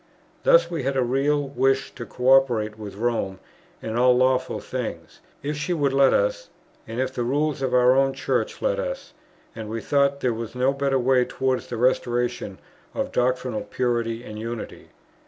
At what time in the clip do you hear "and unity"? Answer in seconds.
14.23-14.89